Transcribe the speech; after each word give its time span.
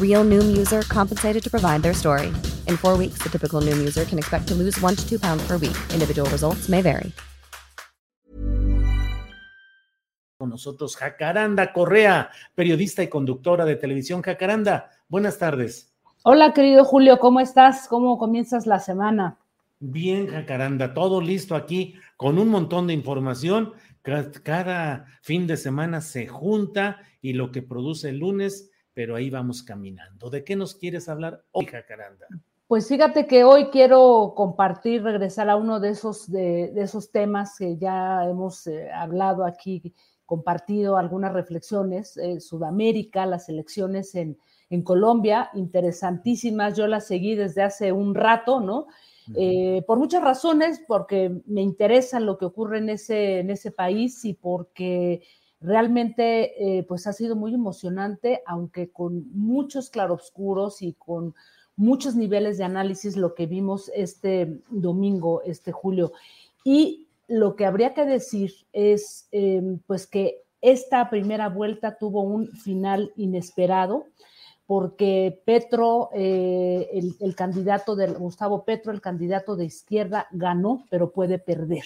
Real 0.00 0.22
Noom 0.24 0.56
user 0.56 0.82
compensated 0.82 1.42
to 1.42 1.50
provide 1.50 1.82
their 1.82 1.94
story. 1.94 2.28
In 2.68 2.76
four 2.76 2.96
weeks, 2.96 3.18
the 3.22 3.30
typical 3.30 3.60
Noom 3.60 3.80
user 3.80 4.04
can 4.04 4.18
expect 4.18 4.46
to 4.48 4.54
lose 4.54 4.80
one 4.80 4.94
to 4.94 5.08
two 5.08 5.18
pounds 5.18 5.42
per 5.48 5.56
week. 5.56 5.76
Individual 5.92 6.28
results 6.30 6.68
may 6.68 6.82
vary. 6.82 7.12
Con 10.38 10.50
nosotros, 10.50 10.96
Jacaranda 10.96 11.72
Correa, 11.72 12.30
periodista 12.54 13.02
y 13.02 13.08
conductora 13.08 13.64
de 13.64 13.76
televisión. 13.76 14.22
Jacaranda, 14.22 14.90
buenas 15.08 15.38
tardes. 15.38 15.94
Hola, 16.24 16.52
querido 16.52 16.84
Julio, 16.84 17.18
¿cómo 17.20 17.38
estás? 17.38 17.86
¿Cómo 17.88 18.18
comienzas 18.18 18.66
la 18.66 18.80
semana? 18.80 19.38
Bien, 19.78 20.26
Jacaranda, 20.26 20.94
todo 20.94 21.20
listo 21.20 21.54
aquí 21.54 21.94
con 22.16 22.38
un 22.38 22.48
montón 22.48 22.88
de 22.88 22.92
información. 22.92 23.72
Cada 24.02 25.06
fin 25.22 25.46
de 25.46 25.56
semana 25.56 26.00
se 26.00 26.26
junta 26.26 27.00
y 27.20 27.34
lo 27.34 27.52
que 27.52 27.62
produce 27.62 28.08
el 28.08 28.18
lunes, 28.18 28.71
pero 28.94 29.16
ahí 29.16 29.30
vamos 29.30 29.62
caminando. 29.62 30.30
¿De 30.30 30.44
qué 30.44 30.56
nos 30.56 30.74
quieres 30.74 31.08
hablar 31.08 31.44
hoy, 31.52 31.66
Jacaranda? 31.66 32.26
Pues 32.66 32.88
fíjate 32.88 33.26
que 33.26 33.44
hoy 33.44 33.66
quiero 33.66 34.32
compartir, 34.34 35.02
regresar 35.02 35.50
a 35.50 35.56
uno 35.56 35.78
de 35.78 35.90
esos, 35.90 36.30
de, 36.30 36.72
esos 36.76 37.10
temas 37.10 37.56
que 37.58 37.76
ya 37.76 38.24
hemos 38.24 38.66
eh, 38.66 38.90
hablado 38.90 39.44
aquí, 39.44 39.94
compartido 40.24 40.96
algunas 40.96 41.32
reflexiones. 41.32 42.16
Eh, 42.16 42.40
Sudamérica, 42.40 43.26
las 43.26 43.48
elecciones 43.48 44.14
en, 44.14 44.38
en 44.70 44.82
Colombia, 44.82 45.50
interesantísimas. 45.52 46.76
Yo 46.76 46.86
las 46.86 47.06
seguí 47.06 47.34
desde 47.34 47.62
hace 47.62 47.92
un 47.92 48.14
rato, 48.14 48.60
¿no? 48.60 48.86
Eh, 49.36 49.82
por 49.86 49.98
muchas 49.98 50.22
razones, 50.22 50.82
porque 50.86 51.42
me 51.46 51.62
interesa 51.62 52.20
lo 52.20 52.38
que 52.38 52.46
ocurre 52.46 52.78
en 52.78 52.88
ese, 52.88 53.40
en 53.40 53.50
ese 53.50 53.70
país 53.70 54.24
y 54.24 54.34
porque 54.34 55.22
realmente 55.62 56.78
eh, 56.78 56.82
pues 56.84 57.06
ha 57.06 57.12
sido 57.12 57.36
muy 57.36 57.54
emocionante, 57.54 58.42
aunque 58.46 58.90
con 58.90 59.30
muchos 59.32 59.90
claroscuros 59.90 60.82
y 60.82 60.94
con 60.94 61.34
muchos 61.76 62.14
niveles 62.14 62.58
de 62.58 62.64
análisis 62.64 63.16
lo 63.16 63.34
que 63.34 63.46
vimos 63.46 63.90
este 63.94 64.60
domingo, 64.68 65.42
este 65.42 65.72
julio. 65.72 66.12
Y 66.64 67.08
lo 67.28 67.56
que 67.56 67.66
habría 67.66 67.94
que 67.94 68.04
decir 68.04 68.52
es 68.72 69.28
em, 69.32 69.78
pues 69.86 70.06
que 70.06 70.42
esta 70.60 71.10
primera 71.10 71.48
vuelta 71.48 71.96
tuvo 71.98 72.22
un 72.22 72.48
final 72.48 73.12
inesperado 73.16 74.06
porque 74.66 75.42
Petro, 75.44 76.08
eh, 76.14 76.88
el, 77.20 77.34
candidato 77.34 77.96
de 77.96 78.06
Gustavo 78.06 78.64
Petro, 78.64 78.92
el 78.92 79.00
candidato 79.00 79.56
de 79.56 79.66
izquierda, 79.66 80.28
ganó, 80.30 80.86
pero 80.88 81.10
puede 81.10 81.38
perder. 81.38 81.84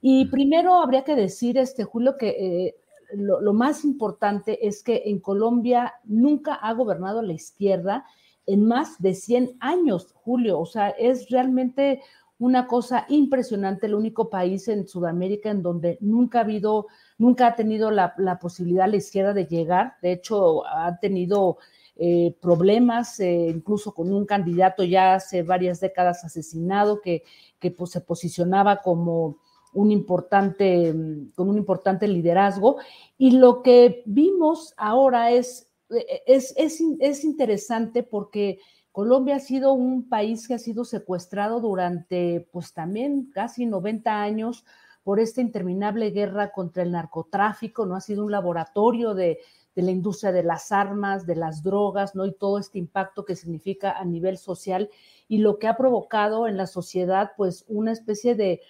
Y 0.00 0.24
primero 0.26 0.80
habría 0.80 1.04
que 1.04 1.14
decir, 1.14 1.58
este 1.58 1.84
Julio, 1.84 2.16
que 2.16 2.28
eh, 2.30 2.74
lo, 3.14 3.52
más 3.52 3.84
importante 3.84 4.66
es 4.66 4.82
que 4.82 5.02
en 5.06 5.20
Colombia 5.20 5.94
nunca 6.04 6.54
ha 6.54 6.72
gobernado 6.72 7.22
la 7.22 7.32
izquierda 7.32 8.04
en 8.46 8.66
más 8.66 9.00
de 9.00 9.14
100 9.14 9.56
años, 9.60 10.12
Julio. 10.14 10.58
O 10.58 10.66
sea, 10.66 10.90
es 10.90 11.28
realmente 11.30 12.02
una 12.38 12.66
cosa 12.66 13.04
impresionante, 13.08 13.86
el 13.86 13.94
único 13.94 14.30
país 14.30 14.66
en 14.68 14.88
Sudamérica 14.88 15.50
en 15.50 15.62
donde 15.62 15.98
nunca 16.00 16.38
ha 16.38 16.42
habido, 16.42 16.86
nunca 17.18 17.48
ha 17.48 17.54
tenido 17.54 17.90
la, 17.90 18.14
la 18.16 18.38
posibilidad 18.38 18.88
la 18.88 18.96
izquierda 18.96 19.34
de 19.34 19.46
llegar. 19.46 19.94
De 20.00 20.12
hecho, 20.12 20.66
ha 20.66 20.98
tenido 20.98 21.58
eh, 22.02 22.34
problemas, 22.40 23.20
eh, 23.20 23.48
incluso 23.54 23.92
con 23.92 24.10
un 24.10 24.24
candidato 24.24 24.82
ya 24.84 25.12
hace 25.12 25.42
varias 25.42 25.80
décadas 25.80 26.24
asesinado 26.24 27.02
que, 27.02 27.24
que 27.58 27.70
pues, 27.70 27.90
se 27.90 28.00
posicionaba 28.00 28.80
como 28.80 29.36
un 29.72 29.90
importante, 29.90 30.92
mm, 30.92 31.32
con 31.34 31.48
un 31.48 31.58
importante 31.58 32.08
liderazgo. 32.08 32.78
Y 33.18 33.32
lo 33.32 33.62
que 33.62 34.02
vimos 34.06 34.74
ahora 34.76 35.30
es, 35.30 35.70
eh, 35.90 36.22
es, 36.26 36.54
es, 36.56 36.80
es 37.00 37.24
interesante 37.24 38.02
porque 38.02 38.58
Colombia 38.92 39.36
ha 39.36 39.40
sido 39.40 39.72
un 39.72 40.08
país 40.08 40.48
que 40.48 40.54
ha 40.54 40.58
sido 40.58 40.84
secuestrado 40.84 41.60
durante, 41.60 42.48
pues 42.52 42.72
también 42.74 43.30
casi 43.32 43.66
90 43.66 44.20
años 44.20 44.64
por 45.04 45.20
esta 45.20 45.40
interminable 45.40 46.10
guerra 46.10 46.52
contra 46.52 46.82
el 46.82 46.92
narcotráfico, 46.92 47.86
no 47.86 47.94
ha 47.94 48.00
sido 48.00 48.24
un 48.24 48.32
laboratorio 48.32 49.14
de, 49.14 49.38
de 49.74 49.82
la 49.82 49.90
industria 49.90 50.32
de 50.32 50.42
las 50.42 50.72
armas, 50.72 51.26
de 51.26 51.36
las 51.36 51.62
drogas, 51.62 52.14
¿no? 52.14 52.26
Y 52.26 52.32
todo 52.32 52.58
este 52.58 52.78
impacto 52.78 53.24
que 53.24 53.36
significa 53.36 53.92
a 53.92 54.04
nivel 54.04 54.36
social 54.36 54.90
y 55.28 55.38
lo 55.38 55.58
que 55.58 55.68
ha 55.68 55.76
provocado 55.76 56.48
en 56.48 56.56
la 56.56 56.66
sociedad, 56.66 57.32
pues, 57.36 57.64
una 57.68 57.92
especie 57.92 58.34
de, 58.34 58.60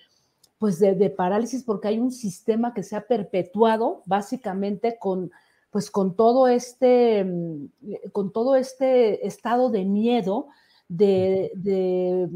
pues, 0.61 0.79
de, 0.79 1.11
parálisis, 1.11 1.65
porque 1.65 1.89
hay 1.89 1.99
un 1.99 2.13
sistema 2.13 2.73
que 2.73 2.85
se 2.85 2.95
ha 2.95 3.09
perpetuado 3.09 4.03
básicamente 4.07 4.97
con, 5.01 5.33
pues, 5.73 5.91
con 5.91 6.15
todo 6.15 6.47
este, 6.47 7.25
mm, 7.25 7.67
con 8.13 8.33
todo 8.33 8.55
este 8.55 9.27
estado 9.27 9.71
de 9.71 9.85
miedo, 9.85 10.47
de, 10.89 11.51
de 11.57 12.29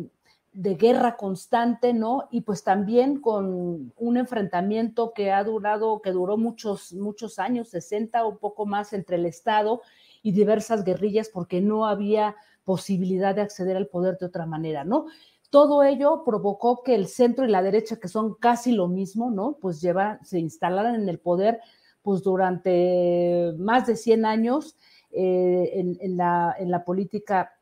de 0.54 0.76
guerra 0.76 1.16
constante, 1.16 1.92
¿no? 1.92 2.28
Y 2.30 2.42
pues 2.42 2.62
también 2.62 3.20
con 3.20 3.92
un 3.96 4.16
enfrentamiento 4.16 5.12
que 5.12 5.32
ha 5.32 5.42
durado, 5.42 6.00
que 6.00 6.12
duró 6.12 6.36
muchos, 6.36 6.92
muchos 6.92 7.40
años, 7.40 7.70
60 7.70 8.24
o 8.24 8.38
poco 8.38 8.64
más 8.64 8.92
entre 8.92 9.16
el 9.16 9.26
Estado 9.26 9.82
y 10.22 10.30
diversas 10.30 10.84
guerrillas 10.84 11.28
porque 11.28 11.60
no 11.60 11.86
había 11.86 12.36
posibilidad 12.62 13.34
de 13.34 13.42
acceder 13.42 13.76
al 13.76 13.88
poder 13.88 14.16
de 14.16 14.26
otra 14.26 14.46
manera, 14.46 14.84
¿no? 14.84 15.06
Todo 15.54 15.84
ello 15.84 16.24
provocó 16.24 16.82
que 16.82 16.96
el 16.96 17.06
centro 17.06 17.44
y 17.44 17.48
la 17.48 17.62
derecha, 17.62 18.00
que 18.00 18.08
son 18.08 18.34
casi 18.34 18.72
lo 18.72 18.88
mismo, 18.88 19.30
¿no? 19.30 19.56
Pues 19.60 19.80
lleva, 19.80 20.18
se 20.24 20.40
instalaran 20.40 20.96
en 20.96 21.08
el 21.08 21.20
poder 21.20 21.60
pues 22.02 22.24
durante 22.24 23.52
más 23.56 23.86
de 23.86 23.94
100 23.94 24.24
años 24.24 24.74
eh, 25.12 25.96
en, 26.00 26.16
la, 26.16 26.56
en 26.58 26.72
la 26.72 26.84
política 26.84 27.52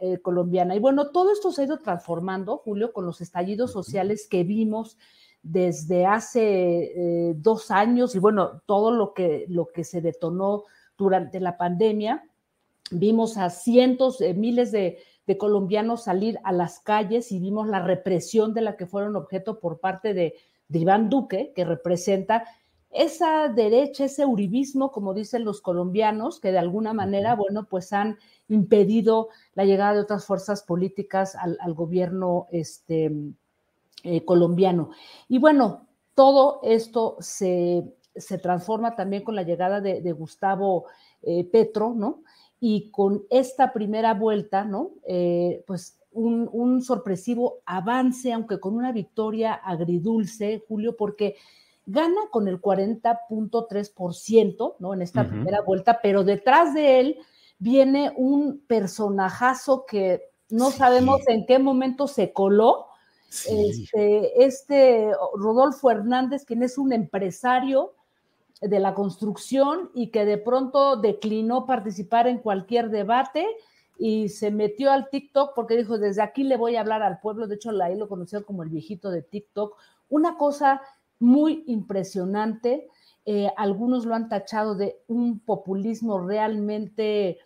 eh, 0.00 0.18
colombiana. 0.18 0.74
Y 0.74 0.80
bueno, 0.80 1.12
todo 1.12 1.30
esto 1.30 1.52
se 1.52 1.62
ha 1.62 1.66
ido 1.66 1.78
transformando, 1.78 2.56
Julio, 2.56 2.92
con 2.92 3.06
los 3.06 3.20
estallidos 3.20 3.70
sociales 3.70 4.26
que 4.28 4.42
vimos 4.42 4.98
desde 5.44 6.06
hace 6.06 6.40
eh, 7.30 7.34
dos 7.36 7.70
años 7.70 8.16
y 8.16 8.18
bueno, 8.18 8.62
todo 8.66 8.90
lo 8.90 9.14
que, 9.14 9.44
lo 9.48 9.68
que 9.68 9.84
se 9.84 10.00
detonó 10.00 10.64
durante 10.98 11.38
la 11.38 11.56
pandemia. 11.56 12.24
Vimos 12.90 13.38
a 13.38 13.48
cientos, 13.48 14.18
de 14.18 14.34
miles 14.34 14.72
de, 14.72 14.98
colombianos 15.38 16.04
salir 16.04 16.38
a 16.44 16.52
las 16.52 16.80
calles 16.80 17.32
y 17.32 17.38
vimos 17.38 17.68
la 17.68 17.80
represión 17.80 18.54
de 18.54 18.62
la 18.62 18.76
que 18.76 18.86
fueron 18.86 19.16
objeto 19.16 19.60
por 19.60 19.80
parte 19.80 20.14
de, 20.14 20.34
de 20.68 20.78
Iván 20.78 21.08
Duque, 21.08 21.52
que 21.54 21.64
representa 21.64 22.44
esa 22.92 23.48
derecha, 23.48 24.04
ese 24.04 24.26
uribismo, 24.26 24.92
como 24.92 25.14
dicen 25.14 25.44
los 25.44 25.62
colombianos, 25.62 26.40
que 26.40 26.52
de 26.52 26.58
alguna 26.58 26.92
manera, 26.92 27.34
bueno, 27.34 27.66
pues 27.68 27.92
han 27.92 28.18
impedido 28.48 29.30
la 29.54 29.64
llegada 29.64 29.94
de 29.94 30.00
otras 30.00 30.26
fuerzas 30.26 30.62
políticas 30.62 31.34
al, 31.34 31.74
gobierno 31.74 32.48
este, 32.52 33.10
eh, 34.04 34.24
colombiano. 34.26 34.90
Y 35.28 35.38
bueno, 35.38 35.86
todo 36.14 36.60
esto 36.62 37.16
se, 37.20 37.94
transforma 38.42 38.94
también 38.94 39.24
con 39.24 39.36
la 39.36 39.42
llegada 39.42 39.80
de, 39.80 40.12
Gustavo 40.12 40.84
eh, 41.22 41.44
Petro, 41.44 41.94
¿no? 41.96 42.22
Y 42.64 42.90
con 42.90 43.24
esta 43.28 43.72
primera 43.72 44.14
vuelta, 44.14 44.64
¿no? 44.64 44.92
Eh, 45.04 45.64
pues 45.66 45.98
un, 46.12 46.48
un, 46.52 46.80
sorpresivo 46.80 47.58
avance, 47.66 48.32
aunque 48.32 48.60
con 48.60 48.76
una 48.76 48.92
victoria 48.92 49.54
agridulce, 49.54 50.62
Julio, 50.68 50.96
porque 50.96 51.34
gana 51.86 52.20
con 52.30 52.46
el 52.46 52.60
40.3%, 52.60 54.76
¿no? 54.78 54.94
En 54.94 55.02
esta 55.02 55.28
primera 55.28 55.62
vuelta, 55.62 55.98
pero 56.00 56.22
detrás 56.22 56.72
de 56.72 57.00
él 57.00 57.18
viene 57.58 58.12
un 58.16 58.62
personajazo 58.66 59.84
que 59.86 60.30
no 60.48 60.70
sabemos 60.70 61.26
en 61.26 61.44
qué 61.46 61.58
momento 61.58 62.06
se 62.06 62.32
coló. 62.32 62.86
Este, 63.48 64.44
este 64.44 65.10
Rodolfo 65.34 65.90
Hernández, 65.90 66.44
quien 66.44 66.62
es 66.62 66.76
un 66.76 66.92
empresario 66.92 67.94
de 68.62 68.78
la 68.78 68.94
construcción 68.94 69.90
y 69.92 70.08
que 70.08 70.24
de 70.24 70.38
pronto 70.38 70.96
declinó 70.96 71.66
participar 71.66 72.28
en 72.28 72.38
cualquier 72.38 72.90
debate 72.90 73.46
y 73.98 74.28
se 74.28 74.50
metió 74.50 74.90
al 74.90 75.10
TikTok 75.10 75.52
porque 75.54 75.76
dijo, 75.76 75.98
desde 75.98 76.22
aquí 76.22 76.44
le 76.44 76.56
voy 76.56 76.76
a 76.76 76.80
hablar 76.80 77.02
al 77.02 77.20
pueblo, 77.20 77.46
de 77.46 77.56
hecho 77.56 77.70
ahí 77.82 77.96
lo 77.96 78.08
conoció 78.08 78.44
como 78.46 78.62
el 78.62 78.68
viejito 78.68 79.10
de 79.10 79.22
TikTok, 79.22 79.76
una 80.08 80.36
cosa 80.36 80.80
muy 81.18 81.64
impresionante, 81.66 82.88
eh, 83.24 83.50
algunos 83.56 84.06
lo 84.06 84.14
han 84.14 84.28
tachado 84.28 84.74
de 84.74 85.00
un 85.08 85.40
populismo 85.40 86.20
realmente 86.20 87.38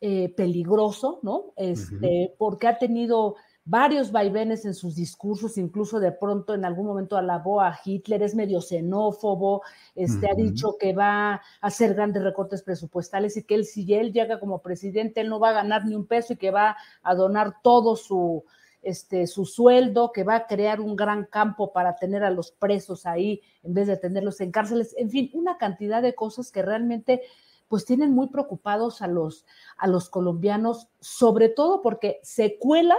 eh, 0.00 0.28
peligroso, 0.36 1.20
¿no? 1.22 1.52
Este, 1.56 2.34
Porque 2.36 2.68
ha 2.68 2.78
tenido 2.78 3.36
varios 3.64 4.12
vaivenes 4.12 4.64
en 4.66 4.74
sus 4.74 4.94
discursos, 4.94 5.56
incluso 5.56 5.98
de 5.98 6.12
pronto 6.12 6.52
en 6.54 6.64
algún 6.64 6.86
momento 6.86 7.16
alabó 7.16 7.62
a 7.62 7.78
Hitler, 7.82 8.22
es 8.22 8.34
medio 8.34 8.60
xenófobo, 8.60 9.62
este, 9.94 10.30
ha 10.30 10.34
dicho 10.34 10.76
que 10.78 10.92
va 10.92 11.34
a 11.34 11.42
hacer 11.62 11.94
grandes 11.94 12.22
recortes 12.22 12.62
presupuestales 12.62 13.36
y 13.36 13.44
que 13.44 13.54
él, 13.54 13.64
si 13.64 13.94
él 13.94 14.12
llega 14.12 14.38
como 14.38 14.60
presidente, 14.60 15.22
él 15.22 15.30
no 15.30 15.40
va 15.40 15.50
a 15.50 15.54
ganar 15.54 15.86
ni 15.86 15.94
un 15.94 16.06
peso 16.06 16.34
y 16.34 16.36
que 16.36 16.50
va 16.50 16.76
a 17.02 17.14
donar 17.14 17.62
todo 17.62 17.96
su, 17.96 18.44
este, 18.82 19.26
su 19.26 19.46
sueldo, 19.46 20.12
que 20.12 20.24
va 20.24 20.36
a 20.36 20.46
crear 20.46 20.80
un 20.82 20.94
gran 20.94 21.24
campo 21.24 21.72
para 21.72 21.96
tener 21.96 22.22
a 22.22 22.30
los 22.30 22.50
presos 22.50 23.06
ahí 23.06 23.40
en 23.62 23.72
vez 23.72 23.86
de 23.86 23.96
tenerlos 23.96 24.42
en 24.42 24.52
cárceles, 24.52 24.94
en 24.98 25.08
fin, 25.08 25.30
una 25.32 25.56
cantidad 25.56 26.02
de 26.02 26.14
cosas 26.14 26.52
que 26.52 26.60
realmente 26.60 27.22
pues 27.68 27.86
tienen 27.86 28.12
muy 28.12 28.28
preocupados 28.28 29.00
a 29.00 29.06
los, 29.06 29.46
a 29.78 29.86
los 29.86 30.10
colombianos, 30.10 30.88
sobre 31.00 31.48
todo 31.48 31.80
porque 31.80 32.20
se 32.22 32.58
cuela 32.58 32.96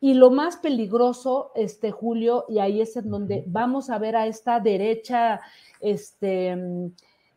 y 0.00 0.14
lo 0.14 0.30
más 0.30 0.56
peligroso, 0.58 1.50
este 1.56 1.90
Julio, 1.90 2.44
y 2.48 2.60
ahí 2.60 2.80
es 2.80 2.96
en 2.96 3.10
donde 3.10 3.44
vamos 3.46 3.90
a 3.90 3.98
ver 3.98 4.14
a 4.14 4.26
esta 4.26 4.60
derecha, 4.60 5.40
este, 5.80 6.56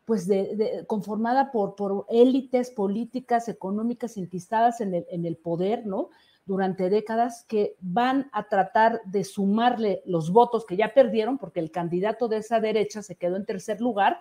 pues 0.05 0.27
de, 0.27 0.83
conformada 0.87 1.51
por, 1.51 1.75
por 1.75 2.05
élites 2.09 2.69
políticas, 2.69 3.47
económicas, 3.47 4.17
inquistadas 4.17 4.79
en 4.81 4.93
el, 4.93 5.05
en 5.09 5.25
el 5.25 5.37
poder, 5.37 5.87
¿no? 5.87 6.09
Durante 6.45 6.89
décadas 6.89 7.45
que 7.47 7.77
van 7.81 8.29
a 8.31 8.47
tratar 8.47 9.01
de 9.05 9.23
sumarle 9.23 10.03
los 10.05 10.31
votos 10.31 10.65
que 10.65 10.77
ya 10.77 10.93
perdieron, 10.93 11.39
porque 11.39 11.61
el 11.61 11.71
candidato 11.71 12.27
de 12.27 12.37
esa 12.37 12.59
derecha 12.59 13.01
se 13.01 13.15
quedó 13.15 13.37
en 13.37 13.45
tercer 13.45 13.81
lugar, 13.81 14.19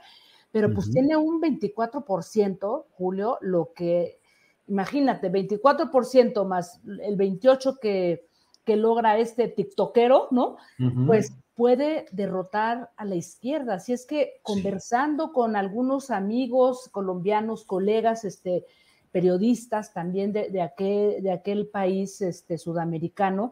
pero 0.50 0.72
pues 0.72 0.90
tiene 0.90 1.16
un 1.16 1.40
24%, 1.40 2.84
Julio, 2.92 3.38
lo 3.40 3.72
que, 3.74 4.18
imagínate, 4.66 5.30
24% 5.30 6.44
más 6.44 6.80
el 6.84 7.16
28% 7.16 7.78
que 7.78 8.29
que 8.70 8.76
logra 8.76 9.18
este 9.18 9.48
tiktokero, 9.48 10.28
¿no? 10.30 10.56
Pues 11.04 11.32
puede 11.56 12.06
derrotar 12.12 12.92
a 12.96 13.04
la 13.04 13.16
izquierda. 13.16 13.74
Así 13.74 13.92
es 13.92 14.06
que 14.06 14.34
conversando 14.44 15.32
con 15.32 15.56
algunos 15.56 16.12
amigos 16.12 16.88
colombianos, 16.92 17.64
colegas, 17.64 18.24
este, 18.24 18.64
periodistas 19.10 19.92
también 19.92 20.32
de, 20.32 20.62
aquel, 20.62 21.20
de 21.20 21.32
aquel 21.32 21.66
país 21.66 22.20
este, 22.20 22.58
sudamericano, 22.58 23.50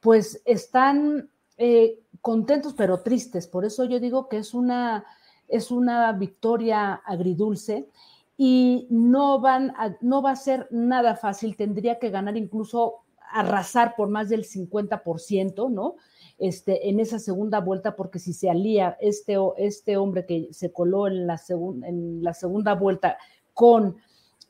pues 0.00 0.42
están 0.44 1.30
eh, 1.56 2.00
contentos 2.20 2.74
pero 2.74 3.02
tristes. 3.02 3.46
Por 3.46 3.64
eso 3.64 3.84
yo 3.84 4.00
digo 4.00 4.28
que 4.28 4.38
es 4.38 4.52
una, 4.52 5.04
es 5.46 5.70
una 5.70 6.10
victoria 6.10 6.94
agridulce 6.94 7.88
y 8.36 8.88
no, 8.90 9.38
van 9.38 9.72
no 10.00 10.22
va 10.22 10.32
a 10.32 10.36
ser 10.36 10.66
nada 10.72 11.14
fácil. 11.14 11.56
Tendría 11.56 12.00
que 12.00 12.10
ganar 12.10 12.36
incluso 12.36 13.05
arrasar 13.30 13.94
por 13.96 14.08
más 14.08 14.28
del 14.28 14.44
50%, 14.44 15.70
¿no? 15.70 15.96
Este, 16.38 16.88
en 16.88 17.00
esa 17.00 17.18
segunda 17.18 17.60
vuelta, 17.60 17.96
porque 17.96 18.18
si 18.18 18.32
se 18.32 18.50
alía 18.50 18.96
este, 19.00 19.36
este 19.56 19.96
hombre 19.96 20.26
que 20.26 20.48
se 20.52 20.72
coló 20.72 21.06
en 21.06 21.26
la, 21.26 21.40
en 21.48 22.22
la 22.22 22.34
segunda 22.34 22.74
vuelta 22.74 23.16
con 23.54 23.96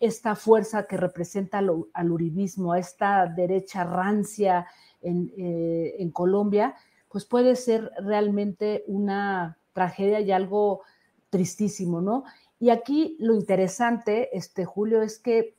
esta 0.00 0.34
fuerza 0.34 0.86
que 0.86 0.96
representa 0.96 1.58
al, 1.58 2.10
uribismo, 2.10 2.72
a 2.72 2.78
esta 2.78 3.26
derecha 3.26 3.84
rancia 3.84 4.66
en, 5.00 5.32
eh, 5.38 5.96
en, 5.98 6.10
Colombia, 6.10 6.74
pues 7.08 7.24
puede 7.24 7.56
ser 7.56 7.90
realmente 8.00 8.84
una 8.88 9.56
tragedia 9.72 10.20
y 10.20 10.32
algo 10.32 10.82
tristísimo, 11.30 12.00
¿no? 12.00 12.24
Y 12.58 12.70
aquí 12.70 13.16
lo 13.20 13.34
interesante, 13.34 14.36
este 14.36 14.64
Julio, 14.64 15.02
es 15.02 15.18
que 15.18 15.55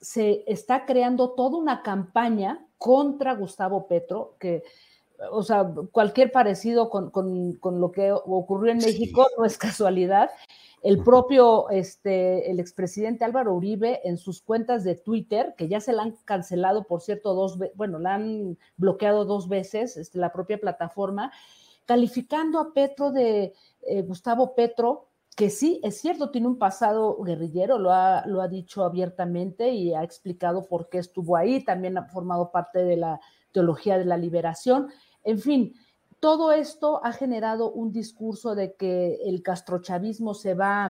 se 0.00 0.44
está 0.46 0.86
creando 0.86 1.30
toda 1.30 1.58
una 1.58 1.82
campaña 1.82 2.66
contra 2.78 3.34
Gustavo 3.34 3.86
Petro, 3.86 4.36
que, 4.38 4.62
o 5.30 5.42
sea, 5.42 5.70
cualquier 5.92 6.32
parecido 6.32 6.88
con, 6.88 7.10
lo 7.62 7.92
que 7.92 8.10
ocurrió 8.12 8.72
en 8.72 8.78
México 8.78 9.26
no 9.36 9.44
es 9.44 9.58
casualidad. 9.58 10.30
El 10.82 11.02
propio, 11.04 11.68
este, 11.68 12.50
el 12.50 12.58
expresidente 12.58 13.26
Álvaro 13.26 13.54
Uribe 13.54 14.00
en 14.04 14.16
sus 14.16 14.40
cuentas 14.40 14.82
de 14.82 14.94
Twitter, 14.94 15.54
que 15.58 15.68
ya 15.68 15.80
se 15.80 15.92
la 15.92 16.02
han 16.02 16.16
cancelado, 16.24 16.84
por 16.84 17.02
cierto, 17.02 17.34
dos, 17.34 17.58
bueno, 17.74 17.98
la 17.98 18.14
han 18.14 18.56
bloqueado 18.78 19.26
dos 19.26 19.46
veces, 19.48 19.98
este, 19.98 20.18
la 20.18 20.32
propia 20.32 20.58
plataforma, 20.58 21.32
calificando 21.84 22.58
a 22.58 22.72
Petro 22.72 23.10
de 23.10 23.52
eh, 23.82 24.02
Gustavo 24.02 24.54
Petro 24.54 25.09
que 25.36 25.50
sí, 25.50 25.80
es 25.82 26.00
cierto, 26.00 26.30
tiene 26.30 26.48
un 26.48 26.58
pasado 26.58 27.16
guerrillero, 27.22 27.78
lo 27.78 27.92
ha, 27.92 28.26
lo 28.26 28.42
ha 28.42 28.48
dicho 28.48 28.84
abiertamente 28.84 29.70
y 29.70 29.94
ha 29.94 30.02
explicado 30.02 30.66
por 30.66 30.88
qué 30.88 30.98
estuvo 30.98 31.36
ahí, 31.36 31.64
también 31.64 31.96
ha 31.96 32.04
formado 32.06 32.50
parte 32.50 32.80
de 32.84 32.96
la 32.96 33.20
teología 33.52 33.96
de 33.96 34.04
la 34.04 34.16
liberación. 34.16 34.88
En 35.24 35.38
fin, 35.38 35.74
todo 36.20 36.52
esto 36.52 37.02
ha 37.04 37.12
generado 37.12 37.72
un 37.72 37.92
discurso 37.92 38.54
de 38.54 38.74
que 38.74 39.20
el 39.24 39.42
castrochavismo 39.42 40.34
se 40.34 40.54
va 40.54 40.89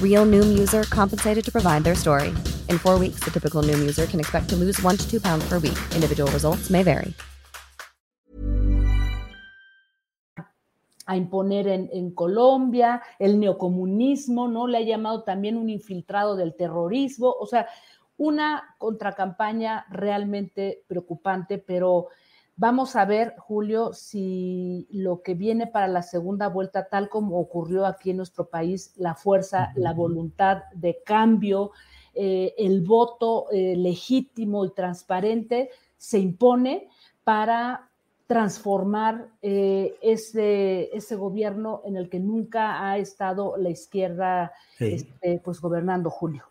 Real 0.00 0.26
Noom 0.26 0.58
user 0.58 0.84
compensated 0.84 1.44
to 1.44 1.52
provide 1.52 1.84
their 1.84 1.94
story. 1.94 2.28
In 2.68 2.78
four 2.78 2.98
weeks, 2.98 3.20
the 3.20 3.30
typical 3.30 3.62
Noom 3.62 3.80
user 3.80 4.06
can 4.06 4.20
expect 4.20 4.48
to 4.50 4.56
lose 4.56 4.80
one 4.82 4.96
to 4.96 5.04
two 5.10 5.20
pounds 5.20 5.48
per 5.48 5.58
week. 5.58 5.76
Individual 5.94 6.30
results 6.32 6.70
may 6.70 6.82
vary. 6.82 7.14
A 11.08 11.16
imponer 11.16 11.68
en, 11.68 11.88
en, 11.92 12.10
Colombia, 12.14 13.00
el 13.20 13.38
neocomunismo, 13.38 14.48
¿no? 14.48 14.66
Le 14.66 14.78
ha 14.78 14.82
llamado 14.82 15.22
también 15.22 15.56
un 15.56 15.70
infiltrado 15.70 16.34
del 16.34 16.56
terrorismo, 16.56 17.30
o 17.38 17.46
sea, 17.46 17.68
una 18.16 18.74
contracampaña 18.78 19.86
realmente 19.88 20.82
preocupante, 20.88 21.58
pero 21.58 22.08
Vamos 22.58 22.96
a 22.96 23.04
ver, 23.04 23.34
Julio, 23.36 23.92
si 23.92 24.88
lo 24.90 25.20
que 25.20 25.34
viene 25.34 25.66
para 25.66 25.88
la 25.88 26.02
segunda 26.02 26.48
vuelta, 26.48 26.88
tal 26.88 27.10
como 27.10 27.38
ocurrió 27.38 27.84
aquí 27.84 28.10
en 28.10 28.16
nuestro 28.16 28.48
país, 28.48 28.94
la 28.96 29.14
fuerza, 29.14 29.72
la 29.76 29.92
voluntad 29.92 30.62
de 30.74 31.02
cambio, 31.04 31.72
eh, 32.14 32.54
el 32.56 32.80
voto 32.80 33.50
eh, 33.52 33.76
legítimo 33.76 34.64
y 34.64 34.72
transparente 34.72 35.68
se 35.98 36.18
impone 36.18 36.88
para 37.24 37.90
transformar 38.26 39.28
eh, 39.42 39.94
ese, 40.00 40.88
ese, 40.96 41.14
gobierno 41.14 41.82
en 41.84 41.96
el 41.96 42.08
que 42.08 42.18
nunca 42.18 42.90
ha 42.90 42.96
estado 42.96 43.56
la 43.58 43.68
izquierda 43.68 44.52
este, 44.78 45.42
pues 45.44 45.60
gobernando, 45.60 46.08
Julio. 46.08 46.44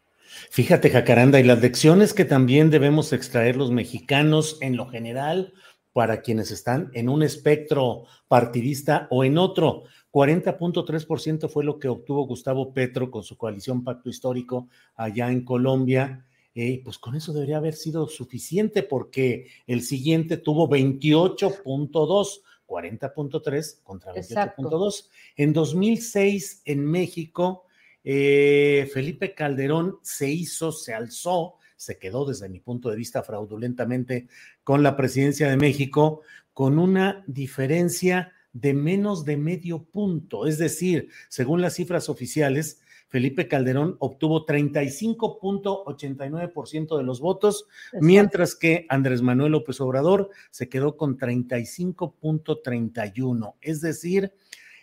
Fíjate, 0.52 0.90
Jacaranda, 0.92 1.40
y 1.40 1.44
las 1.44 1.62
lecciones 1.62 2.14
que 2.14 2.26
también 2.26 2.70
debemos 2.70 3.12
extraer 3.12 3.58
los 3.58 3.72
mexicanos 3.72 4.58
en 4.62 4.78
lo 4.78 4.88
general 4.88 5.54
para 5.96 6.22
quienes 6.22 6.52
están 6.52 6.92
en 6.94 7.08
un 7.08 7.24
espectro 7.24 8.04
partidista 8.28 9.08
o 9.12 9.24
en 9.24 9.38
otro. 9.38 9.84
40.3% 10.12 11.48
fue 11.48 11.64
lo 11.64 11.80
que 11.80 11.88
obtuvo 11.88 12.28
Gustavo 12.28 12.74
Petro 12.74 13.10
con 13.10 13.24
su 13.24 13.38
coalición 13.38 13.82
Pacto 13.82 14.10
Histórico 14.10 14.68
allá 14.98 15.32
en 15.32 15.46
Colombia. 15.46 16.26
Eh, 16.54 16.82
pues 16.84 16.98
con 16.98 17.16
eso 17.16 17.32
debería 17.32 17.56
haber 17.56 17.76
sido 17.76 18.10
suficiente 18.10 18.84
porque 18.84 19.48
el 19.68 19.84
siguiente 19.84 20.36
tuvo 20.36 20.68
28.2, 20.68 22.42
40.3 22.68 23.82
contra 23.82 24.14
28.2. 24.14 25.08
En 25.38 25.54
2006 25.54 26.64
en 26.66 26.86
México, 26.86 27.64
eh, 28.04 28.90
Felipe 28.94 29.34
Calderón 29.34 30.00
se 30.02 30.30
hizo, 30.30 30.74
se 30.74 30.94
alzó, 30.94 31.56
se 31.76 31.98
quedó 31.98 32.26
desde 32.26 32.50
mi 32.50 32.60
punto 32.60 32.90
de 32.90 32.96
vista 32.96 33.24
fraudulentamente 33.24 34.28
con 34.64 34.84
la 34.84 34.96
presidencia 34.96 35.50
de 35.50 35.58
México 35.58 36.22
con 36.54 36.80
una 36.80 37.24
diferencia 37.28 38.32
de 38.54 38.74
menos 38.74 39.26
de 39.26 39.36
medio 39.36 39.84
punto. 39.84 40.48
Es 40.48 40.58
decir, 40.58 41.10
según 41.28 41.62
las 41.62 41.76
cifras 41.76 42.08
oficiales, 42.08 42.80
Felipe 43.08 43.48
Calderón 43.48 43.96
obtuvo 44.00 44.46
35.89% 44.46 46.98
de 46.98 47.04
los 47.04 47.20
votos, 47.20 47.68
mientras 48.02 48.56
que 48.56 48.88
Andrés 48.90 49.22
Manuel 49.22 49.52
López 49.54 49.80
Obrador 49.80 50.32
se 50.52 50.68
quedó 50.70 50.98
con 50.98 51.18
35.31, 51.18 53.56
es 53.62 53.82
decir, 53.82 54.34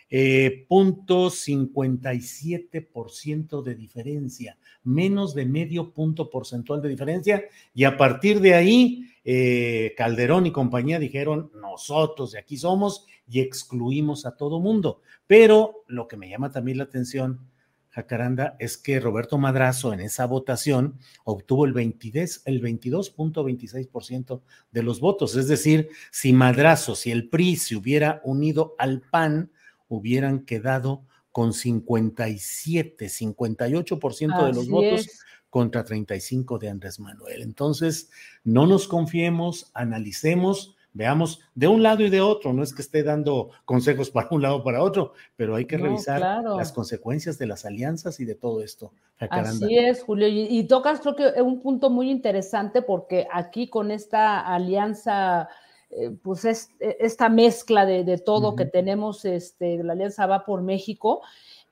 eh, 0.09 0.65
punto 0.67 1.29
57% 1.29 3.63
de 3.63 3.75
diferencia, 3.75 4.57
menos 4.83 5.33
de 5.33 5.45
medio 5.45 5.93
punto 5.93 6.29
porcentual 6.29 6.81
de 6.81 6.89
diferencia, 6.89 7.45
y 7.73 7.85
a 7.85 7.97
partir 7.97 8.39
de 8.39 8.53
ahí, 8.53 9.09
eh, 9.23 9.93
Calderón 9.97 10.45
y 10.45 10.51
compañía 10.51 10.99
dijeron, 10.99 11.51
nosotros 11.55 12.33
de 12.33 12.39
aquí 12.39 12.57
somos 12.57 13.05
y 13.27 13.39
excluimos 13.39 14.25
a 14.25 14.35
todo 14.35 14.59
mundo. 14.59 15.01
Pero 15.27 15.83
lo 15.87 16.07
que 16.07 16.17
me 16.17 16.29
llama 16.29 16.51
también 16.51 16.77
la 16.77 16.83
atención, 16.83 17.47
Jacaranda, 17.89 18.55
es 18.59 18.77
que 18.77 18.99
Roberto 18.99 19.37
Madrazo 19.37 19.93
en 19.93 19.99
esa 19.99 20.25
votación 20.25 20.99
obtuvo 21.23 21.65
el, 21.65 21.73
22, 21.73 22.41
el 22.45 22.61
22.26% 22.61 24.41
de 24.71 24.83
los 24.83 24.99
votos. 24.99 25.35
Es 25.35 25.47
decir, 25.47 25.89
si 26.11 26.33
Madrazo, 26.33 26.95
si 26.95 27.11
el 27.11 27.29
PRI 27.29 27.55
se 27.55 27.75
hubiera 27.75 28.21
unido 28.23 28.75
al 28.77 29.01
PAN, 29.01 29.51
hubieran 29.95 30.45
quedado 30.45 31.03
con 31.31 31.53
57, 31.53 33.05
58% 33.05 34.45
de 34.45 34.53
los 34.53 34.69
votos 34.69 35.07
contra 35.49 35.83
35 35.83 36.57
de 36.59 36.69
Andrés 36.69 36.99
Manuel. 36.99 37.41
Entonces, 37.41 38.09
no 38.43 38.65
nos 38.65 38.87
confiemos, 38.87 39.71
analicemos, 39.73 40.75
veamos 40.93 41.41
de 41.53 41.67
un 41.67 41.83
lado 41.83 42.03
y 42.03 42.09
de 42.09 42.21
otro. 42.21 42.53
No 42.53 42.63
es 42.63 42.73
que 42.73 42.81
esté 42.81 43.03
dando 43.03 43.49
consejos 43.65 44.09
para 44.09 44.29
un 44.31 44.41
lado 44.41 44.57
o 44.57 44.63
para 44.63 44.81
otro, 44.81 45.13
pero 45.35 45.55
hay 45.55 45.65
que 45.65 45.77
revisar 45.77 46.43
las 46.43 46.71
consecuencias 46.71 47.37
de 47.37 47.47
las 47.47 47.65
alianzas 47.65 48.19
y 48.19 48.25
de 48.25 48.35
todo 48.35 48.63
esto. 48.63 48.93
Así 49.17 49.77
es, 49.77 50.03
Julio. 50.03 50.27
Y, 50.27 50.63
tocas 50.67 51.01
creo 51.01 51.15
que 51.15 51.41
un 51.41 51.61
punto 51.61 51.89
muy 51.89 52.09
interesante 52.09 52.81
porque 52.81 53.27
aquí 53.31 53.69
con 53.69 53.91
esta 53.91 54.39
alianza 54.39 55.49
eh, 55.95 56.11
pues 56.21 56.45
es, 56.45 56.69
e, 56.79 56.97
esta 56.99 57.29
mezcla 57.29 57.85
de, 57.85 58.17
todo 58.17 58.55
que 58.55 58.65
tenemos, 58.65 59.25
este, 59.25 59.83
la 59.83 59.93
Alianza 59.93 60.25
Va 60.25 60.45
por 60.45 60.61
México, 60.61 61.21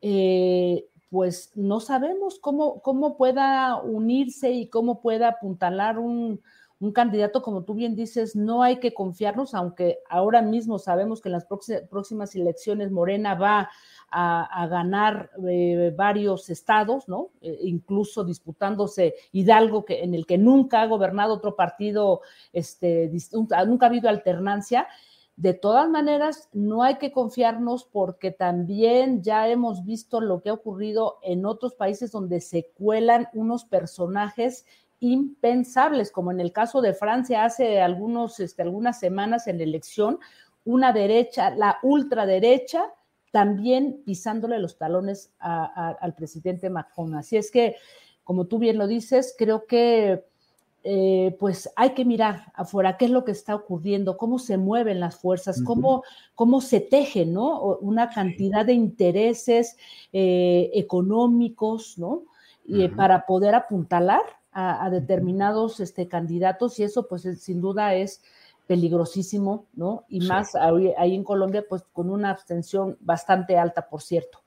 eh, 0.02 0.86
pues 1.10 1.52
no 1.56 1.80
sabemos 1.80 2.40
cómo, 2.40 2.82
cómo 2.82 3.18
pueda 3.18 3.76
unirse 3.82 4.52
y 4.52 4.68
cómo 4.68 5.02
pueda 5.02 5.28
apuntalar 5.28 6.00
un, 6.00 6.42
candidato, 6.94 7.44
como 7.44 7.64
tú 7.64 7.76
bien 7.76 7.96
dices, 7.96 8.36
no 8.36 8.64
hay 8.64 8.80
que 8.80 8.92
confiarnos, 8.92 9.54
aunque 9.54 10.00
ahora 10.10 10.42
mismo 10.42 10.80
sabemos 10.80 11.22
que 11.22 11.30
en 11.30 11.34
las 11.34 11.46
próximas 11.46 12.36
elecciones 12.36 12.90
Morena 12.90 13.36
va 13.36 13.70
a, 14.10 14.68
ganar 14.68 15.30
eh, 15.48 15.94
varios 15.96 16.50
estados, 16.50 17.08
¿no? 17.08 17.30
Eh, 17.42 17.60
incluso 17.62 18.24
disputándose 18.24 19.14
Hidalgo, 19.32 19.86
que, 19.86 20.04
en 20.04 20.16
el 20.16 20.26
que 20.26 20.40
nunca 20.40 20.82
ha 20.82 20.88
gobernado 20.88 21.36
otro 21.36 21.56
partido, 21.56 22.22
este, 22.52 23.12
nunca 23.68 23.86
ha 23.86 23.90
habido 23.90 24.10
alternancia. 24.10 24.88
De 25.38 25.54
todas 25.54 25.90
maneras, 25.90 26.50
no 26.52 26.84
hay 26.84 26.98
que 26.98 27.12
confiarnos 27.12 27.86
porque 27.86 28.32
también 28.32 29.24
ya 29.24 29.48
hemos 29.48 29.86
visto 29.86 30.20
lo 30.20 30.42
que 30.42 30.50
ha 30.50 30.54
ocurrido 30.54 31.20
en 31.22 31.46
otros 31.46 31.74
países 31.74 32.12
donde 32.12 32.42
se 32.42 32.72
cuelan 32.74 33.28
unos 33.34 33.66
personajes 33.66 34.66
impensables, 35.02 36.12
como 36.12 36.32
en 36.32 36.40
el 36.40 36.54
caso 36.54 36.80
de 36.80 36.94
Francia 36.94 37.44
hace 37.44 37.82
algunos, 37.82 38.40
este, 38.40 38.62
algunas 38.62 39.00
semanas 39.00 39.48
en 39.48 39.58
la 39.58 39.64
elección, 39.64 40.20
una 40.64 40.94
derecha, 40.94 41.50
la 41.50 41.80
ultraderecha, 41.84 42.86
también 43.32 44.04
pisándole 44.06 44.60
los 44.60 44.78
talones 44.78 45.32
al 45.40 46.14
presidente 46.16 46.70
Macron. 46.70 47.16
Así 47.16 47.36
es 47.38 47.50
que, 47.50 47.76
como 48.24 48.46
tú 48.46 48.60
bien 48.60 48.78
lo 48.78 48.88
dices, 48.88 49.34
creo 49.38 49.66
que 49.66 50.24
eh, 50.84 51.36
pues 51.40 51.70
hay 51.76 51.92
que 51.92 52.06
mirar 52.06 52.52
afuera 52.54 52.98
qué 52.98 53.06
es 53.06 53.12
lo 53.12 53.24
que 53.24 53.32
está 53.32 53.56
ocurriendo, 53.56 54.18
cómo 54.18 54.38
se 54.38 54.58
mueven 54.58 55.00
las 55.00 55.16
fuerzas, 55.16 55.62
cómo, 55.64 56.04
cómo 56.36 56.60
se 56.60 56.80
tejen, 56.80 57.34
¿no? 57.34 57.78
Una 57.78 58.10
cantidad 58.10 58.66
de 58.66 58.74
intereses 58.74 59.78
eh, 60.12 60.70
económicos, 60.74 61.98
¿no? 61.98 62.24
Y, 62.66 62.88
para 62.90 63.26
poder 63.26 63.56
apuntalar 63.56 64.22
a, 64.54 64.90
determinados 64.90 65.80
este, 65.80 66.08
candidatos 66.08 66.80
y 66.80 66.84
eso 66.84 67.08
pues 67.08 67.28
sin 67.40 67.62
duda 67.62 67.96
es 67.96 68.22
peligrosísimo, 68.68 69.68
¿no? 69.74 70.06
Y 70.08 70.22
más 70.22 70.56
ahí, 70.56 71.16
en 71.16 71.24
Colombia, 71.24 71.66
pues 71.68 71.84
con 71.92 72.10
una 72.10 72.30
abstención 72.30 72.98
bastante 73.02 73.58
alta, 73.58 73.90
por 73.90 74.02
cierto. 74.02 74.44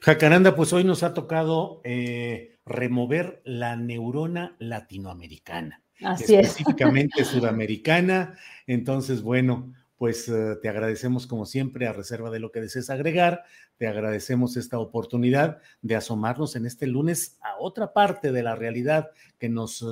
Jacaranda, 0.00 0.54
pues 0.54 0.72
hoy 0.72 0.84
nos 0.84 1.02
ha 1.02 1.14
tocado 1.14 1.80
eh, 1.84 2.58
remover 2.64 3.42
la 3.44 3.76
neurona 3.76 4.54
latinoamericana. 4.58 5.82
Así 6.02 6.34
específicamente 6.34 7.24
sudamericana. 7.24 8.36
Entonces, 8.66 9.22
bueno, 9.22 9.72
pues 10.00 10.30
eh, 10.30 10.56
te 10.62 10.70
agradecemos 10.70 11.26
como 11.26 11.44
siempre, 11.44 11.86
a 11.86 11.92
reserva 11.92 12.30
de 12.30 12.40
lo 12.40 12.50
que 12.52 12.62
desees 12.62 12.88
agregar, 12.88 13.44
te 13.76 13.86
agradecemos 13.86 14.56
esta 14.56 14.78
oportunidad 14.78 15.58
de 15.82 15.94
asomarnos 15.94 16.56
en 16.56 16.64
este 16.64 16.86
lunes 16.86 17.36
a 17.42 17.58
otra 17.58 17.92
parte 17.92 18.32
de 18.32 18.42
la 18.42 18.56
realidad 18.56 19.10
que 19.38 19.50
nos 19.50 19.84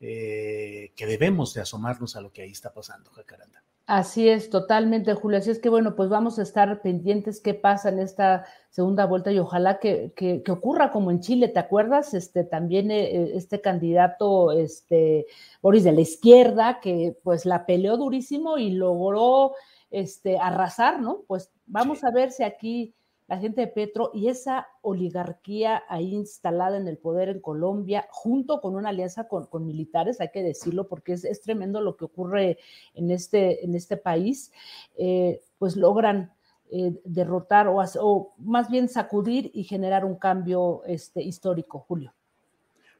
eh, 0.00 0.94
que 0.96 1.04
debemos 1.04 1.52
de 1.52 1.60
asomarnos 1.60 2.16
a 2.16 2.22
lo 2.22 2.32
que 2.32 2.40
ahí 2.40 2.50
está 2.50 2.72
pasando, 2.72 3.10
Jacaranda. 3.10 3.62
Así 3.94 4.26
es, 4.26 4.48
totalmente, 4.48 5.12
Julio. 5.12 5.36
Así 5.36 5.50
es 5.50 5.58
que, 5.58 5.68
bueno, 5.68 5.94
pues 5.94 6.08
vamos 6.08 6.38
a 6.38 6.42
estar 6.42 6.80
pendientes 6.80 7.42
qué 7.42 7.52
pasa 7.52 7.90
en 7.90 7.98
esta 7.98 8.46
segunda 8.70 9.04
vuelta 9.04 9.30
y 9.30 9.38
ojalá 9.38 9.80
que, 9.80 10.14
que, 10.16 10.42
ocurra 10.50 10.90
como 10.90 11.10
en 11.10 11.20
Chile, 11.20 11.48
¿te 11.48 11.58
acuerdas? 11.58 12.14
Este, 12.14 12.42
también 12.42 12.90
eh, 12.90 13.32
este 13.34 13.60
candidato, 13.60 14.50
este, 14.52 15.26
Boris 15.60 15.84
de 15.84 15.92
la 15.92 16.00
izquierda, 16.00 16.80
que 16.80 17.18
pues 17.22 17.44
la 17.44 17.66
peleó 17.66 17.98
durísimo 17.98 18.56
y 18.56 18.70
logró 18.70 19.52
este, 19.90 20.38
arrasar, 20.38 20.98
¿no? 20.98 21.24
Pues 21.26 21.52
vamos 21.66 22.02
a 22.02 22.10
ver 22.10 22.32
si 22.32 22.44
aquí 22.44 22.94
la 23.32 23.38
gente 23.38 23.62
de 23.62 23.66
Petro 23.66 24.10
y 24.12 24.28
esa 24.28 24.68
oligarquía 24.82 25.84
ahí 25.88 26.12
instalada 26.12 26.76
en 26.76 26.86
el 26.86 26.98
poder 26.98 27.30
en 27.30 27.40
Colombia, 27.40 28.06
junto 28.10 28.60
con 28.60 28.76
una 28.76 28.90
alianza 28.90 29.26
con, 29.26 29.64
militares, 29.64 30.20
hay 30.20 30.28
que 30.34 30.42
decirlo, 30.42 30.86
porque 30.86 31.14
es, 31.14 31.40
tremendo 31.40 31.80
lo 31.80 31.96
que 31.96 32.04
ocurre 32.04 32.58
en 32.92 33.10
este, 33.10 33.64
en 33.64 33.74
este 33.74 33.96
país, 33.96 34.52
eh, 34.98 35.40
pues 35.56 35.76
logran 35.76 36.30
eh, 36.70 36.92
derrotar 37.06 37.68
o, 37.68 38.34
más 38.36 38.70
bien 38.70 38.90
sacudir 38.90 39.50
y 39.54 39.64
generar 39.64 40.04
un 40.04 40.16
cambio 40.16 40.82
este, 40.84 41.22
histórico, 41.22 41.78
Julio. 41.78 42.12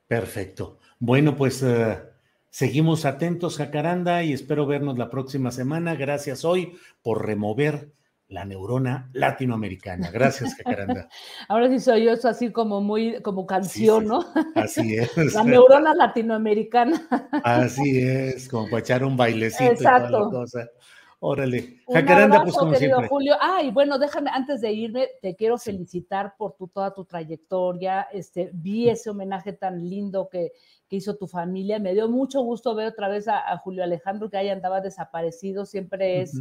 Perfecto. 0.06 0.78
Bueno, 0.98 1.36
pues 1.36 1.62
eh, 1.62 1.98
seguimos 2.48 3.04
atentos, 3.04 3.58
Jacaranda, 3.58 4.22
y 4.22 4.32
espero 4.32 4.64
vernos 4.64 4.96
la 4.96 5.10
próxima 5.10 5.50
semana. 5.50 5.94
Gracias 5.94 6.42
hoy 6.46 6.78
por 7.02 7.26
remover 7.26 7.92
la 8.32 8.44
neurona 8.44 9.10
latinoamericana. 9.12 10.10
Gracias, 10.10 10.54
Jacaranda. 10.56 11.08
Ahora 11.48 11.68
sí 11.68 11.78
soy 11.78 12.04
yo, 12.04 12.12
eso 12.12 12.28
así 12.28 12.50
como 12.50 12.80
muy, 12.80 13.20
como 13.22 13.46
canción, 13.46 14.06
¿no? 14.06 14.24
Así 14.54 14.96
es. 14.96 15.10
La 15.34 15.44
neurona 15.44 15.94
latinoamericana. 15.94 17.06
Así 17.44 18.00
es, 18.00 18.48
como 18.48 18.64
para 18.68 18.80
echar 18.80 19.04
un 19.04 19.16
bailecito 19.16 19.72
Exacto. 19.72 20.08
y 20.08 20.10
toda 20.10 20.24
la 20.24 20.30
cosa. 20.30 20.68
Órale. 21.24 21.76
Jacaranda, 21.86 22.42
pues 22.42 22.56
como 22.56 22.74
siempre. 22.74 23.06
Julio. 23.06 23.36
Ah, 23.40 23.62
y 23.62 23.70
bueno, 23.70 23.96
déjame, 23.96 24.28
antes 24.32 24.60
de 24.60 24.72
irme, 24.72 25.08
te 25.20 25.36
quiero 25.36 25.56
felicitar 25.56 26.34
por 26.36 26.56
tu, 26.56 26.66
toda 26.66 26.92
tu 26.92 27.04
trayectoria. 27.04 28.08
Este, 28.12 28.50
vi 28.52 28.88
ese 28.88 29.10
homenaje 29.10 29.52
tan 29.52 29.88
lindo 29.88 30.28
que, 30.28 30.50
que 30.88 30.96
hizo 30.96 31.16
tu 31.16 31.28
familia. 31.28 31.78
Me 31.78 31.92
dio 31.92 32.08
mucho 32.08 32.42
gusto 32.42 32.74
ver 32.74 32.88
otra 32.88 33.08
vez 33.08 33.28
a, 33.28 33.56
Julio 33.58 33.84
Alejandro, 33.84 34.30
que 34.30 34.36
ahí 34.36 34.48
andaba 34.48 34.80
desaparecido. 34.80 35.64
Siempre 35.64 36.22
es 36.22 36.32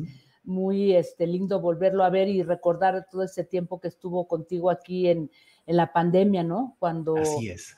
muy 0.43 0.95
este, 0.95 1.27
lindo 1.27 1.60
volverlo 1.60 2.03
a 2.03 2.10
ver 2.10 2.27
y 2.27 2.43
recordar 2.43 3.07
todo 3.12 3.24
ese 3.24 3.43
tiempo 3.43 3.79
que 3.79 3.88
estuvo 3.88 4.27
contigo 4.27 4.69
aquí 4.71 5.07
en, 5.07 5.29
en 5.67 5.77
la 5.77 5.93
pandemia, 5.93 6.43
¿no? 6.43 6.75
Cuando 6.79 7.15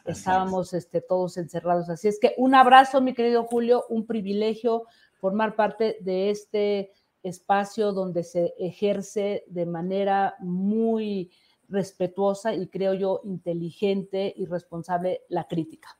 estábamos 0.05 0.74
Este, 0.74 1.01
todos 1.01 1.38
encerrados. 1.38 1.89
Así 1.89 2.08
es 2.08 2.20
que 2.20 2.34
un 2.38 2.55
abrazo, 2.55 3.01
mi 3.01 3.13
querido 3.13 3.43
Julio, 3.43 3.86
un 3.89 4.05
privilegio 4.05 4.86
formar 5.20 5.55
parte 5.55 5.98
de 6.01 6.29
este 6.29 6.91
espacio 7.22 7.93
donde 7.93 8.24
se 8.24 8.53
ejerce 8.58 9.46
de 9.48 9.65
manera 9.65 10.36
muy 10.39 11.32
respetuosa 11.70 12.53
y 12.53 12.67
creo 12.67 12.93
yo 12.93 13.22
inteligente 13.24 14.34
y 14.36 14.46
responsable 14.46 15.22
la 15.29 15.48
crítica. 15.48 15.98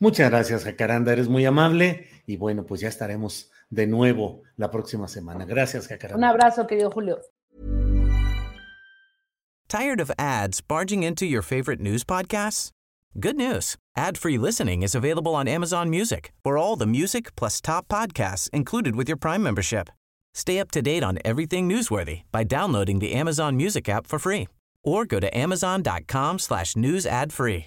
Muchas 0.00 0.30
gracias, 0.30 0.64
Jacaranda, 0.64 1.12
eres 1.12 1.28
muy 1.28 1.44
amable 1.44 2.06
y 2.26 2.36
bueno, 2.36 2.64
pues 2.64 2.80
ya 2.80 2.88
estaremos 2.88 3.50
de 3.70 3.86
nuevo 3.86 4.42
la 4.56 4.70
próxima 4.70 5.08
semana. 5.08 5.44
Gracias, 5.44 5.88
Jacaranda. 5.88 6.16
Un 6.16 6.24
abrazo, 6.24 6.66
querido 6.66 6.92
Julio. 6.92 7.18
Tired 9.68 10.00
of 10.00 10.10
ads 10.18 10.62
barging 10.62 11.02
into 11.02 11.26
your 11.26 11.42
favorite 11.42 11.80
news 11.80 12.02
podcasts? 12.02 12.70
Good 13.20 13.36
news. 13.36 13.76
Ad-free 13.96 14.38
listening 14.38 14.82
is 14.82 14.94
available 14.94 15.34
on 15.34 15.48
Amazon 15.48 15.90
Music 15.90 16.32
for 16.42 16.56
all 16.56 16.76
the 16.76 16.86
music 16.86 17.34
plus 17.36 17.60
top 17.60 17.88
podcasts 17.88 18.48
included 18.50 18.96
with 18.96 19.08
your 19.08 19.16
Prime 19.18 19.42
membership. 19.42 19.90
Stay 20.34 20.58
up 20.58 20.70
to 20.70 20.80
date 20.80 21.02
on 21.02 21.18
everything 21.24 21.68
newsworthy 21.68 22.22
by 22.30 22.44
downloading 22.44 23.00
the 23.00 23.12
Amazon 23.12 23.56
Music 23.56 23.88
app 23.88 24.06
for 24.06 24.18
free 24.18 24.48
or 24.84 25.04
go 25.04 25.20
to 25.20 25.36
amazon.com 25.36 26.38
slash 26.38 26.76
news 26.76 27.04
ad 27.06 27.32
free. 27.32 27.66